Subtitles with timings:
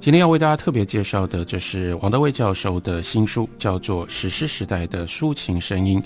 [0.00, 6.00] 今天要为大家特别介绍的，这是王德威教授的新书，叫做《史诗时代的抒情声音》。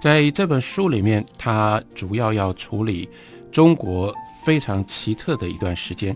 [0.00, 3.08] 在这本书里面，他主要要处理
[3.52, 4.12] 中国
[4.44, 6.14] 非常奇特的一段时间。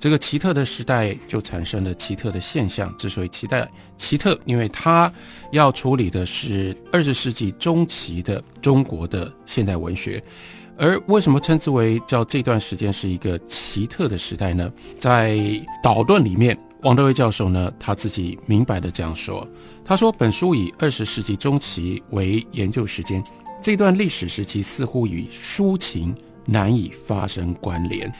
[0.00, 2.94] 这个奇特的时代就产生了奇特的现象。
[2.98, 5.10] 之所以期待奇特，因为他
[5.52, 10.20] 要处理的是二十世纪中期的中国的现代文学。
[10.76, 14.70] 而为什么称之为叫这段时间是一个奇特的时代呢？
[14.98, 15.38] 在
[15.80, 16.58] 导论里面。
[16.82, 19.46] 王德威教授呢，他自己明白的这样说
[19.84, 23.22] ：“他说，本书以二十世纪中期为研究时间，
[23.60, 26.12] 这段历史时期似乎与抒情
[26.44, 28.12] 难以发生关联。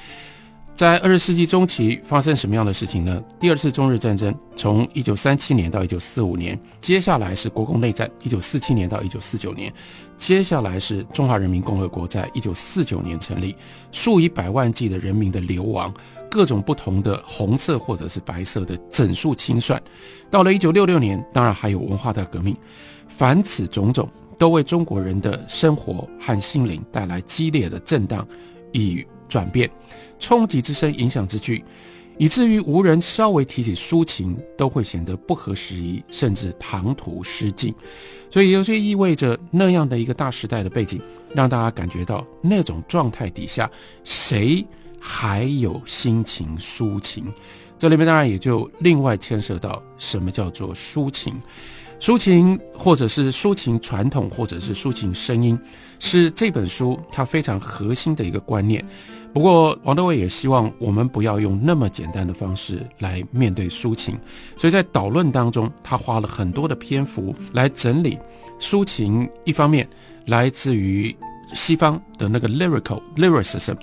[0.77, 3.21] 在二十世纪中期发生什么样的事情呢？
[3.41, 9.73] 第二次中日战争从一九三七年到一九四五年，接下来是国共内战，一九四七年到一九四九年，
[10.17, 13.57] 接下来是中华人民共和国在一九四九年成立，
[13.91, 15.93] 数以百万计的人民的流亡。”
[16.33, 19.81] 各种不同的红色或者是白色的整数清算，
[20.31, 22.57] 到了一九六六年，当然还有文化大革命，
[23.07, 24.09] 凡此种种
[24.39, 28.27] 都为中国人的生活和心灵带来激烈的震荡
[28.73, 29.71] 与转变，
[30.19, 31.63] 冲击之深，影响之巨，
[32.17, 37.75] 以至于无人稍微提起抒情都会显得不合时宜，甚至唐突失敬。
[38.31, 40.99] 所以，也就意味着那样的一个大时代的背景，
[41.35, 43.71] 让大家感觉到那种状态底下，
[44.03, 44.67] 谁？
[45.05, 47.27] 还有心情抒情，
[47.77, 51.35] 这里面当然也就另外牵涉到什么叫做抒情，
[51.99, 55.59] 抒情或者是抒情传统，或者是抒情声音，
[55.99, 58.85] 是这本书它非常核心的一个观念。
[59.33, 64.17] 不过王德伟也希望我们不要用那么简单的方式来面对抒情，
[64.57, 68.17] 所以在导论当中，他花了很多的篇幅来整理
[68.61, 69.89] 抒情，一方面
[70.27, 71.13] 来自于。
[71.55, 73.77] 西方的那个 lyrical lyricism，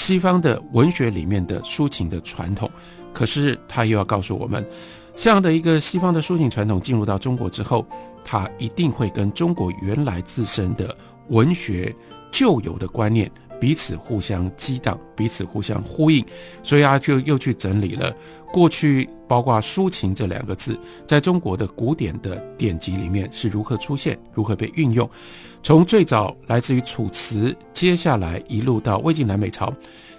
[0.00, 2.70] 西方的文学里面的抒情的传统，
[3.12, 4.66] 可是他又要告诉我们，
[5.14, 7.86] 这样的一个西方的抒情传统进入到中国之后，
[8.24, 10.96] 它一定会跟中国原来自身的
[11.28, 11.94] 文学
[12.32, 13.30] 旧有的观念
[13.60, 16.24] 彼此互相激荡，彼此互相呼应，
[16.62, 18.12] 所以啊，就又去整理了
[18.52, 20.76] 过去包括抒情这两个字
[21.06, 25.08] 在中国的古典的典籍里面是如何出现，如何被运用。
[25.62, 29.72] 从最早来自于楚辞，接下来一路到魏晋南北朝，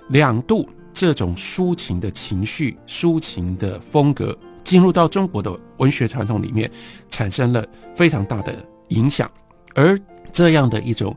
[0.09, 6.69] 两度这种抒情的情绪、抒情的风格进入到中国的文学传统里面，
[7.09, 7.65] 产生了
[7.95, 8.55] 非常大的
[8.89, 9.29] 影响。
[9.73, 9.99] 而
[10.31, 11.15] 这样的一种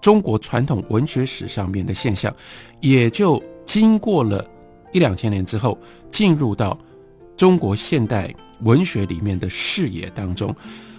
[0.00, 2.34] 中国传统文学史上面的现象，
[2.80, 4.44] 也就经过了
[4.92, 5.78] 一两千年之后，
[6.10, 6.78] 进入到
[7.36, 10.54] 中国现代文学里面的视野当中。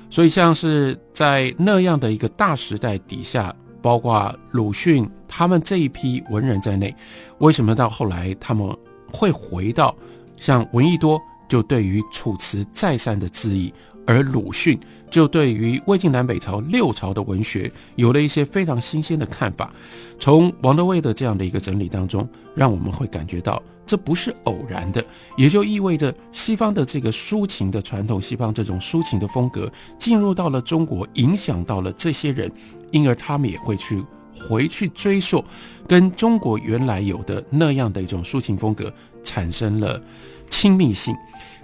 [0.10, 6.96] 所以，像是在那样的一个大时代底下，包括鲁迅他们这一批文人在内，
[7.40, 8.74] 为什么到后来他们
[9.12, 9.96] 会回到
[10.38, 11.20] 像闻一多
[11.50, 13.74] 就对于楚辞再三的质疑，
[14.08, 14.80] 而鲁迅
[15.12, 19.72] 就对于魏晋南北朝六朝的文学有了一些非常新鲜的看法。
[20.18, 23.62] 从王德威的这样的一个整理当中，让我们会感觉到。
[23.86, 25.02] 这不是偶然的，
[25.38, 32.52] 也就意味着西方的这个抒情的传统，西方这种抒情的风格进入到了中国，影响到了这些人，
[32.92, 34.04] 因而他们也会去
[34.38, 35.42] 回去追溯，
[35.88, 40.02] 跟中国原来有的那样的一种抒情风格产生了
[40.50, 41.16] 亲密性。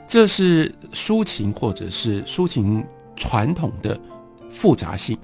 [0.08, 4.00] 这是抒情或者是抒情传统的
[4.50, 5.18] 复杂性。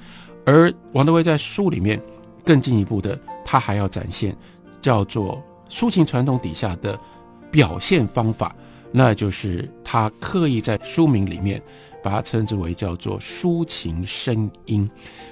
[0.46, 2.02] 而王德威在书里面
[2.44, 4.36] 更进一步的，他还要展现
[4.82, 5.44] 叫做。
[5.70, 7.00] 抒情传统底下的
[7.52, 8.56] 表现方法，
[8.92, 11.62] 那就是他刻意在书名里面
[12.04, 14.90] 把它称之为叫做抒情声音。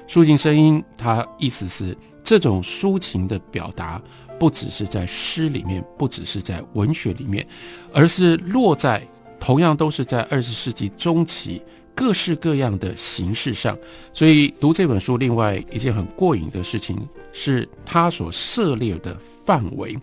[0.07, 3.99] 抒情声音，它意思是这种抒情的表达，
[4.37, 7.43] 不只是在诗里面，不只是在文学里面，
[7.91, 9.01] 而是落在
[9.39, 11.61] 同样都是在二十世纪中期
[11.95, 13.77] 各式各样的形式上。
[14.13, 16.97] 所以读这本书，另外一件很过瘾的事情。
[17.33, 19.95] 是他所涉猎的范围，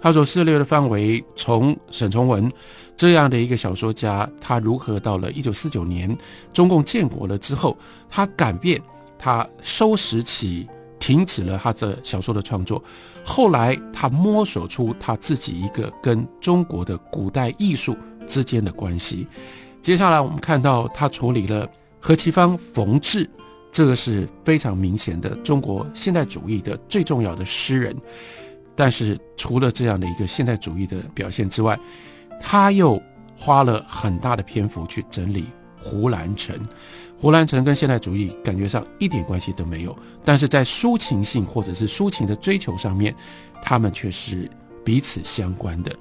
[0.00, 2.48] 他所涉猎的范围，从沈从文
[2.94, 6.16] 这样的一个小说家，他如何到了一九四九年
[6.52, 7.76] 中共建国了之后，
[8.08, 8.80] 他改变，
[9.18, 10.68] 他收拾起，
[11.00, 12.80] 停止了他的小说的创作，
[13.24, 19.26] 后来他摸索出他自己一个跟中国的古代艺术之间的关系。
[19.80, 21.68] 接下来我们看到他处理了
[22.00, 23.28] 何其芳、冯至
[23.70, 27.96] 这个是非常明显的中国现代主义的最重要的诗人。
[28.74, 31.78] 但是除了这样的一个现代主义的表现之外，
[32.40, 33.00] 他又
[33.38, 35.46] 花了很大的篇幅去整理
[35.80, 36.54] 胡兰成。
[37.18, 43.14] 胡兰成跟现代主义感觉上一点关系都没有，但是在抒情性或者是抒情的追求上面，
[43.62, 44.46] 他们却是
[44.84, 45.96] 彼此相关的。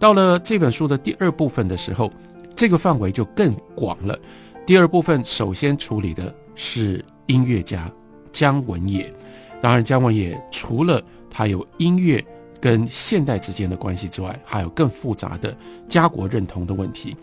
[0.00, 2.10] 到了这本书的第二部分的时候，
[2.56, 4.18] 这个范围就更广了。
[4.66, 7.90] 第二部分首先处理的是音乐家
[8.32, 9.12] 姜文也，
[9.60, 12.24] 当然姜文也除了他有音乐
[12.58, 15.54] 跟现代之间的关系之外，还有更复杂的
[15.86, 17.14] 家国认同的问题。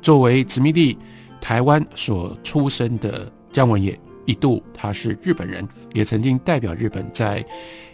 [0.00, 0.96] 作为殖民地
[1.38, 7.44] 台湾所出生的姜文也，一度他是日本人，也曾经代表日本在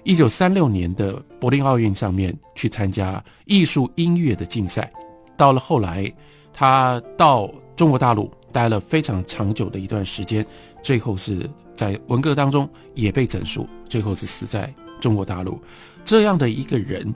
[0.04, 4.90] 一九三六年的柏林奥运上面去参加艺术音乐的竞赛。
[5.36, 6.12] 到了后来，
[6.52, 10.44] 他到中国大陆待了非常长久的一段时间，
[10.82, 14.72] 最后是在文革当中也被整肃，最后是死在。
[15.00, 15.62] 中国大陆
[16.04, 17.14] 这样的一个人，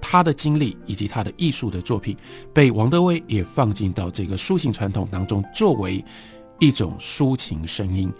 [0.00, 2.16] 他的经历以及他的艺术的作品，
[2.54, 6.04] 被王德威也放进到这个抒情传统当中，作为
[6.58, 8.12] 一种抒情声音。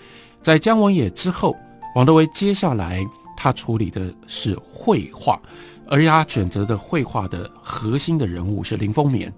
[0.42, 1.56] 在姜文也之后，
[1.94, 3.04] 王德威接下来
[3.36, 5.40] 他处理的是绘画，
[5.88, 9.32] 而他选择的绘画的核心的人物是林风眠，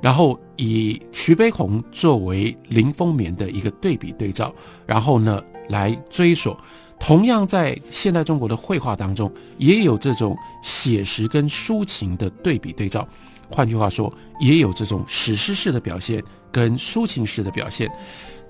[0.00, 4.54] 然后以徐悲鸿作为林风眠的一个对比对照，
[4.86, 6.58] 然后呢来追索。
[6.98, 13.06] 同样，在现代中国的绘画当中，也有这种写实跟抒情的对比对照。
[13.50, 17.90] 换句话说，也有这种史诗式的表现跟抒情式的表现。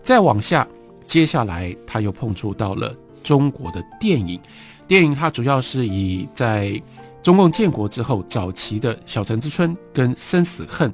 [0.07, 0.65] 再往下，
[1.05, 2.95] 接下来他又碰触到了
[3.25, 4.41] 中国的电影。
[4.87, 6.81] 电影它主要是以在
[7.25, 10.89] 中共建国之后早期的小城之春跟生死恨，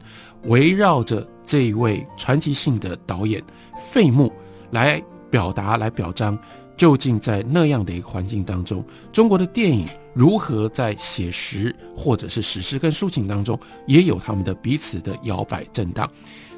[0.45, 3.45] 围绕着这一位传奇性的导演
[3.77, 4.33] 费穆
[4.71, 4.99] 来
[5.31, 6.39] 表达、来表彰。
[6.75, 8.83] 究竟在那样的一个环境当中，
[9.13, 16.11] 中国的电影如何在写实或者是史诗跟抒情当中，也有他们的彼此的摇摆震荡。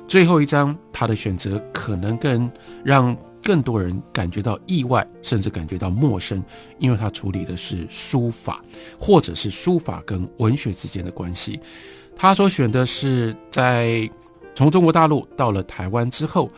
[0.06, 2.50] 最后一章，他的选择可能更
[2.84, 6.42] 让更多人感觉到意外，甚至感觉到陌生，
[6.78, 8.62] 因为他处理的是书法，
[8.98, 11.60] 或者是书法跟文学之间的关系。
[12.16, 14.08] 他所选的是在
[14.54, 16.50] 从中国大陆到了台湾之后，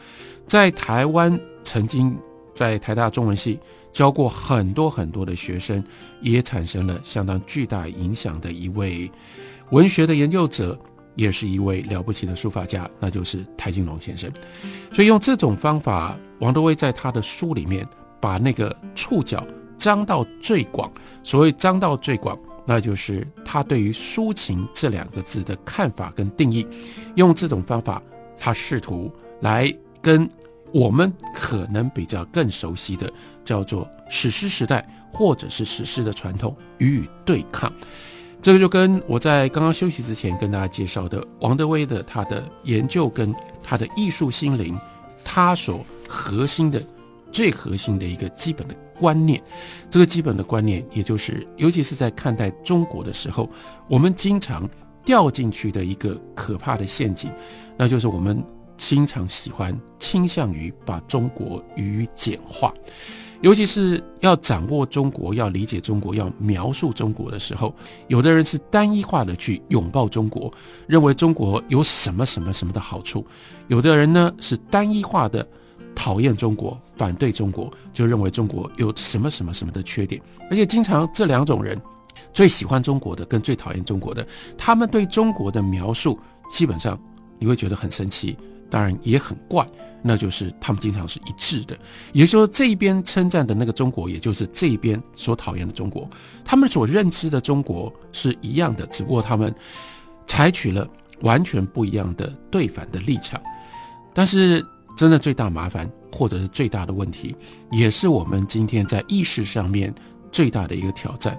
[0.46, 2.16] 在台湾曾经。
[2.56, 3.60] 在台大中文系
[3.92, 5.84] 教过很多很多的学生，
[6.22, 9.12] 也产生了相当巨大影响的一位
[9.72, 10.74] 文学的研究者，
[11.16, 14.30] 也是一位了不起的书法家，那就是台金龙先生。
[14.92, 17.84] 所以用这种方法，王德威在他的书里面
[18.20, 19.44] 把那个触角
[19.76, 20.88] 张到最广。
[21.24, 26.64] 所谓张到最广，那就是他对于抒情这两个字的看法跟定义。
[27.16, 28.00] 用这种方法，
[28.38, 29.10] 他试图
[29.40, 29.68] 来
[30.00, 30.30] 跟。
[30.72, 33.10] 我们可能比较更熟悉的
[33.44, 37.72] 叫做史诗时代，或者是史诗的传统予以对抗。
[38.46, 44.78] 这个就跟我在刚刚休息之前跟大家介绍的王德威的他的研究跟他的艺术心灵，
[45.24, 46.80] 他所核心的
[47.32, 49.42] 最核心的一个基本的观念。
[49.90, 53.50] 这个基本的观念，也就是尤其是在看待中国的时候，
[53.88, 54.70] 我们经常
[55.04, 57.32] 掉进去的一个可怕的陷阱，
[57.76, 58.40] 那就是我们。
[58.78, 62.74] 经常喜欢倾向于把中国予以简化，
[63.42, 67.74] 尤其是要掌握中国、要理解中国、要描述中国的时候，
[68.08, 70.52] 有的人是单一化的去拥抱中国，
[70.86, 73.20] 认为中国有什么什么什么的好处；
[73.68, 75.46] 有的人呢是单一化的
[75.94, 80.20] 讨厌中国、反对中国，就认为中国有什么什么什么的缺点。
[80.50, 81.80] 而且经常这两种人，
[82.32, 86.18] 最喜欢中国的跟最讨厌中国的，他们对中国的描述
[86.50, 86.98] 基本上
[87.38, 88.36] 你会觉得很生气。
[88.68, 89.66] 当然也很怪，
[90.02, 91.78] 那就是他们经常是一致的，
[92.12, 96.08] 也就是说这一边称赞的那个中国，也就是这一边所讨厌的中国，
[96.44, 99.54] 他们所认知的中国是一样的，只不过他们
[100.26, 100.88] 采取了
[101.20, 103.40] 完全不一样的对反的立场。
[104.12, 104.64] 但是
[104.96, 107.36] 真的最大麻烦，或者是最大的问题，
[107.70, 109.94] 也是我们今天在意识上面
[110.32, 111.38] 最大的一个挑战：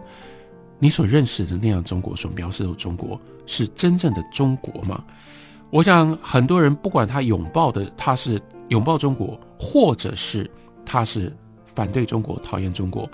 [0.79, 5.03] 你所认识的那样中国，所描述的中国，是真正的中国吗？
[5.69, 10.49] 我想很多人不管他拥抱的他是拥抱中国，或者是
[10.85, 13.09] 他是反对中国、讨厌中国，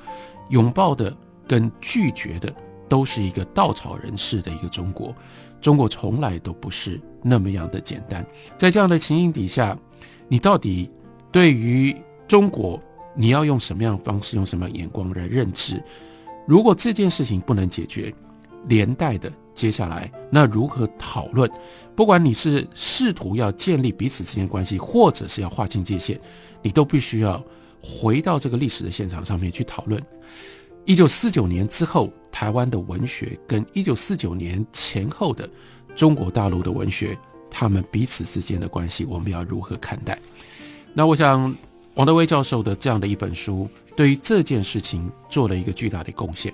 [0.50, 1.16] 拥抱的
[1.48, 2.54] 跟拒绝的
[2.88, 5.14] 都是一个稻草人式的一个中国。
[5.62, 8.26] 中国从来都不是那么样的简单。
[8.58, 9.78] 在这样的情形底下，
[10.28, 10.92] 你到底
[11.32, 11.96] 对于
[12.28, 12.80] 中国，
[13.16, 15.82] 你要用什么样的方式、用什么眼光来认知？
[16.46, 18.14] 如果这件事情不能解决，
[18.68, 19.32] 连带的。
[19.54, 21.50] 接下来，那如何讨论？
[21.96, 26.20] 不管你是试图要建立彼此之间关系，或者是要划清界限，
[26.62, 27.44] 你都必须要
[27.82, 30.02] 回到这个历史的现场上面去讨论，
[30.86, 35.48] 一九四九年之后台湾的文学跟一九四九年前后的
[35.96, 37.16] 中国大陆的文学，
[37.52, 40.18] 他们彼此之间的关系，我们要如何看待？
[40.94, 41.56] 那我想，
[41.94, 46.52] 王德威教授的这样的一本书，对于这件事情做了一个巨大的贡献。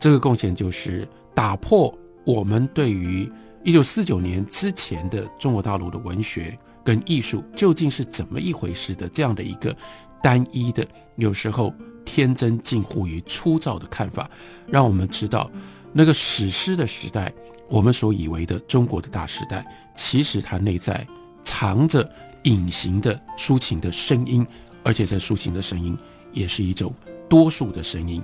[0.00, 3.30] 这个贡献就是打破我们对于
[3.64, 9.74] 一九四九年之前的中国大陆的文学跟艺术究竟是怎么一回事的这样的一个
[10.22, 10.86] 单一的、
[11.16, 11.74] 有时候
[12.04, 14.30] 天真近乎于粗糙的看法，
[14.66, 15.50] 让我们知道
[15.92, 17.32] 那个史诗的时代，
[17.68, 21.06] 我们所以为的中国的大时代，其实它内在
[21.44, 22.10] 藏着。
[22.44, 24.46] 隐形的抒情的声音，
[24.82, 25.94] 而且在抒情的声音
[26.32, 26.90] 也是一种
[27.28, 28.22] 多数的声音。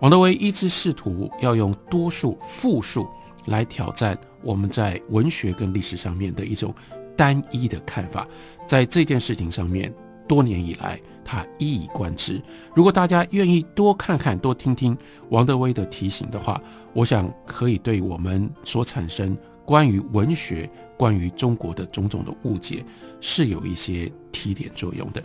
[0.00, 3.06] 王德威一直试图要用多数复数
[3.46, 6.74] 来挑战我们在文学跟历史上面的一种
[7.16, 8.26] 单一的看法，
[8.66, 9.92] 在这件事情上面，
[10.28, 12.42] 多年以来他一以贯之。
[12.74, 14.96] 如果大家愿意多看看、多听听
[15.30, 16.60] 王德威的提醒的话，
[16.92, 19.36] 我想可以对我们所产生。
[19.64, 22.84] 关于文学，关于中国的种种的误解，
[23.20, 25.22] 是有一些提点作用的。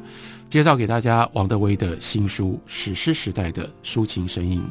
[0.48, 4.62] 介绍给大家王德威的新书《史诗时代的抒情声音》。